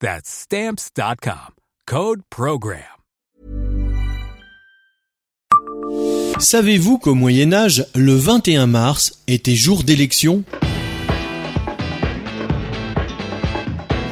That's 0.00 0.28
Stamps.com. 0.28 1.54
Code 1.86 2.20
PROGRAM. 2.28 2.82
Savez-vous 6.38 6.98
qu'au 6.98 7.14
Moyen 7.14 7.54
Âge, 7.54 7.86
le 7.94 8.14
21 8.14 8.66
mars 8.66 9.22
était 9.26 9.54
jour 9.54 9.84
d'élection? 9.84 10.44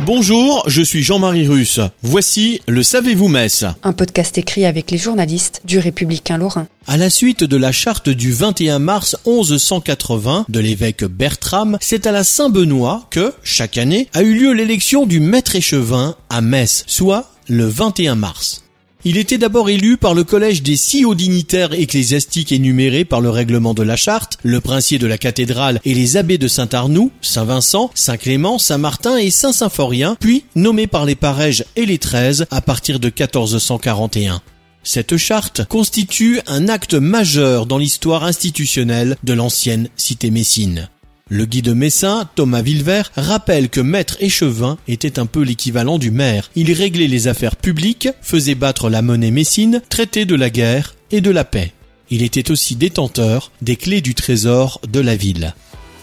Bonjour, 0.07 0.63
je 0.67 0.83
suis 0.83 1.03
Jean-Marie 1.03 1.49
Russe. 1.49 1.81
Voici 2.03 2.61
le 2.69 2.83
Savez-vous 2.83 3.29
Metz 3.29 3.65
Un 3.83 3.95
podcast 3.95 4.37
écrit 4.37 4.67
avec 4.67 4.91
les 4.91 4.99
journalistes 4.99 5.63
du 5.65 5.79
Républicain 5.79 6.37
Lorrain. 6.37 6.67
À 6.87 6.99
la 6.99 7.09
suite 7.09 7.43
de 7.43 7.57
la 7.57 7.73
charte 7.73 8.11
du 8.11 8.31
21 8.31 8.81
mars 8.81 9.17
1180 9.27 10.45
de 10.51 10.61
l'évêque 10.61 11.05
Bertram, 11.05 11.79
c'est 11.81 12.07
à 12.07 12.13
la 12.13 12.23
Saint-Benoît 12.23 13.07
que, 13.11 13.33
chaque 13.43 13.79
année, 13.79 14.09
a 14.13 14.23
eu 14.23 14.35
lieu 14.35 14.53
l'élection 14.53 15.07
du 15.07 15.21
maître 15.21 15.57
échevin 15.57 16.17
à 16.29 16.43
Metz, 16.43 16.85
soit 16.87 17.31
le 17.49 17.65
21 17.65 18.15
mars. 18.15 18.64
Il 19.07 19.19
était 19.19 19.37
d'abord 19.37 19.69
élu 19.69 19.99
par 19.99 20.15
le 20.15 20.25
collège 20.25 20.63
des 20.63 20.79
six 20.79 21.05
hauts 21.05 21.15
dignitaires 21.15 21.75
ecclésiastiques 21.75 22.53
énumérés 22.53 23.05
par 23.05 23.21
le 23.21 23.29
règlement 23.29 23.75
de 23.75 23.83
la 23.83 23.97
charte, 23.97 24.39
le 24.43 24.63
princier 24.63 24.99
de 24.99 25.07
la 25.07 25.19
cathédrale 25.19 25.79
et 25.85 25.93
les 25.93 26.17
abbés 26.17 26.39
de 26.39 26.49
Saint-Arnoux, 26.49 27.13
Saint-Vincent, 27.21 27.91
Saint-Clément, 27.95 28.59
Saint-Martin 28.59 29.19
et 29.19 29.31
Saint-Symphorien, 29.31 30.17
puis 30.19 30.45
nommé 30.55 30.87
par 30.87 31.05
les 31.05 31.17
parèges 31.17 31.67
et 31.77 31.85
les 31.85 31.99
treize 31.99 32.47
à 32.51 32.63
partir 32.63 32.99
de 32.99 33.09
1441. 33.09 34.41
Cette 34.83 35.19
charte 35.19 35.67
constitue 35.67 36.41
un 36.47 36.69
acte 36.69 36.95
majeur 36.95 37.67
dans 37.67 37.79
l'histoire 37.79 38.25
institutionnelle 38.25 39.19
de 39.23 39.35
l'ancienne 39.35 39.89
cité 39.97 40.31
messine. 40.31 40.89
Le 41.31 41.47
guide 41.47 41.75
messin, 41.75 42.29
Thomas 42.35 42.61
Villevert, 42.61 43.11
rappelle 43.17 43.71
que 43.71 43.81
maître 43.81 44.19
échevin 44.21 44.77
était 44.87 45.19
un 45.19 45.25
peu 45.25 45.41
l'équivalent 45.41 45.97
du 45.97 46.11
maire. 46.11 46.51
Il 46.55 46.71
réglait 46.71 47.07
les 47.07 47.29
affaires 47.29 47.57
publiques, 47.57 48.11
faisait 48.21 48.55
battre 48.55 48.91
la 48.91 49.01
monnaie 49.01 49.31
messine, 49.31 49.81
traitait 49.89 50.27
de 50.27 50.35
la 50.35 50.51
guerre 50.51 50.95
et 51.11 51.23
de 51.23 51.31
la 51.31 51.45
paix. 51.45 51.73
Il 52.11 52.23
était 52.23 52.51
aussi 52.51 52.77
détenteur 52.77 53.53
des 53.63 53.77
clés 53.77 54.03
du 54.03 54.15
trésor 54.15 54.83
de 54.87 55.01
la 55.01 55.17
ville. 55.17 55.55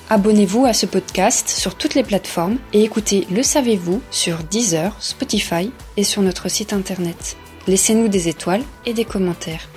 Abonnez-vous 0.09 0.65
à 0.65 0.73
ce 0.73 0.87
podcast 0.87 1.49
sur 1.49 1.75
toutes 1.75 1.93
les 1.93 2.03
plateformes 2.03 2.57
et 2.73 2.81
écoutez 2.81 3.27
Le 3.29 3.43
Savez-vous 3.43 4.01
sur 4.09 4.39
Deezer, 4.49 4.95
Spotify 4.99 5.69
et 5.97 6.03
sur 6.03 6.23
notre 6.23 6.49
site 6.49 6.73
internet. 6.73 7.37
Laissez-nous 7.67 8.07
des 8.07 8.27
étoiles 8.27 8.63
et 8.87 8.95
des 8.95 9.05
commentaires. 9.05 9.69